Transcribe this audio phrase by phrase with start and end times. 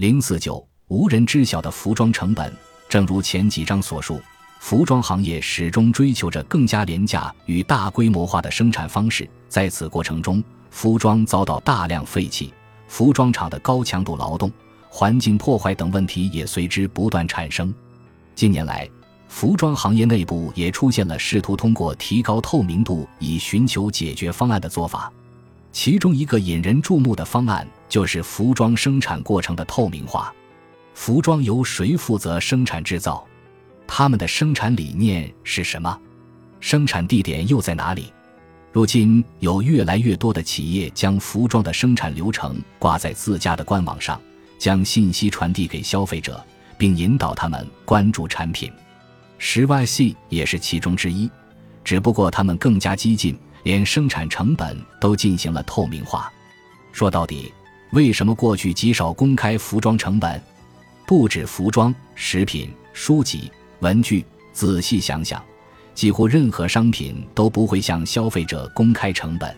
[0.00, 2.50] 零四九无人知晓的服装成本，
[2.88, 4.18] 正如前几章所述，
[4.58, 12.50] 服装行业始终追求着更加廉价与大规模化的生产方式，在此过程中，服装遭到大量废弃，
[12.88, 14.50] 服装厂的高强度劳动、
[14.88, 17.70] 环境破坏等问题也随之不断产生。
[18.34, 18.88] 近年来，
[19.28, 25.12] 服装行业内部也出现了试图通过提高透明度以寻求解决方案的做法，
[25.72, 30.32] 其中一个引人注目的方案就是服装生产过程的透明化。
[30.94, 33.24] 服装由谁负责生产制造？
[33.86, 35.98] 他们的生产理念是什么？
[36.60, 38.12] 生产地点又在哪里？
[38.72, 44.20] 如今有越来越多的企业将服装的生产流程挂在自家的官网上，
[44.58, 46.44] 将信息传递给消费者，
[46.76, 48.70] 并引导他们关注产品。
[49.38, 51.28] 十 YC 也是其中之一，
[51.82, 56.32] 只不过他们更加激进，连生产成本都进行了透明化。
[56.92, 57.52] 说到底，
[57.92, 60.40] 为什么过去极少公开服装成本？
[61.06, 65.42] 不止服装、食品、书籍、文具，仔细想想，
[65.94, 69.56] 几乎任何商品都不会向消费者公开成本。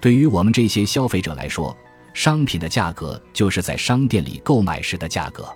[0.00, 1.76] 对于我们这些消费者来说，
[2.14, 5.48] 商品的价格就是在商店里购买时的价格。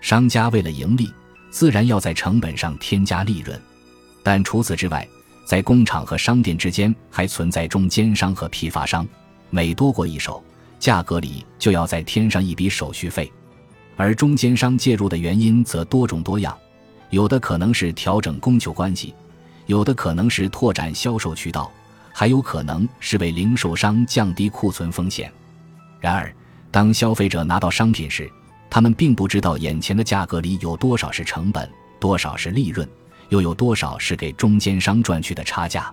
[0.00, 1.10] 商家为了盈利。
[1.52, 3.60] 自然要在成本上添加利润，
[4.22, 5.04] 但除此之外，
[5.50, 9.04] 在工厂和商店之间还存在中间商和批发商，
[9.50, 10.40] 每多过一手，
[10.78, 13.28] 价格里就要再添上一笔手续费。
[13.96, 16.56] 而中间商介入的原因则多种多样，
[17.08, 19.12] 有的可能是调整供求关系，
[19.66, 21.68] 有的可能是拓展销售渠道，
[22.12, 25.32] 还有可能是为零售商降低库存风险。
[25.98, 26.32] 然而，
[26.70, 28.30] 当消费者拿到商品时，
[28.70, 32.88] 他们并不知道眼前的价格里有多少是成本，多少是利润，
[33.30, 35.92] 又有多少是给中间商赚取的差价。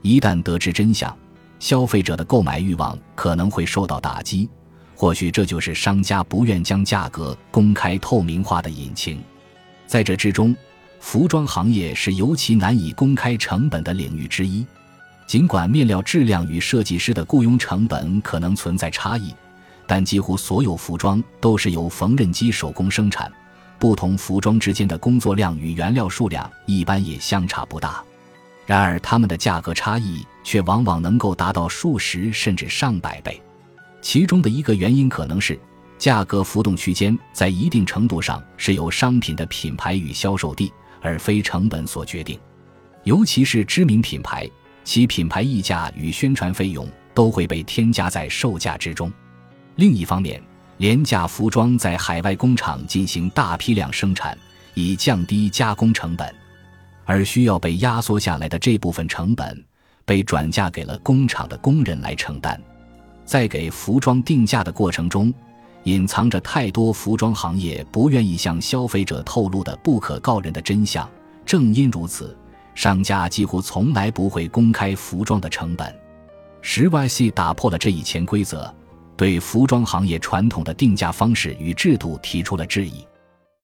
[0.00, 1.16] 一旦得知真相，
[1.60, 4.48] 消费者的购买欲望可能会受到打击。
[4.96, 9.22] 或许这就是商家不愿将价格公开透明化的引擎。
[9.86, 10.56] 在这之中，
[10.98, 14.66] 服装行业是尤其难以公开成本的领域之一。
[15.26, 19.32] 尽管面料质量与设计师的雇佣成本可能存在差异。
[19.86, 23.32] 但几乎所有服装都是由缝纫机手工生产，
[23.78, 28.02] 不同服装之间的工作量与原料数量一般也相差不大。
[28.66, 33.40] 然而，它们的价格差异却往往能够达到数十甚至上百倍。
[34.02, 35.58] 其中的一个原因可能是，
[35.96, 42.38] 价格浮动区间在一定程度上是由商品的品牌与销售地，而非成本所决定。
[43.04, 44.46] 尤其是知名品牌，
[44.84, 49.10] 其品牌溢价与宣传费用都会被添加在售价之中。
[49.76, 50.42] 另一方面，
[50.78, 54.36] 廉价服装在海外工厂进行大批量生产，
[54.74, 56.32] 以降低加工成本，
[57.04, 59.64] 而需要被压缩下来的这部分成本，
[60.04, 62.60] 被转嫁给了工厂的工人来承担。
[63.24, 65.34] 在给服装定价的过程中，
[65.82, 71.08] 隐藏着太多服装行业不愿意向消费者透露的不可告人的真相。
[71.44, 72.36] 正因如此，
[72.76, 75.92] 商家几乎从来不会公开服装的成本。
[76.62, 78.72] 十 YC 打破了这一潜规则。
[79.18, 83.04] 对服装行业传统的定价方式与制度提出了质疑。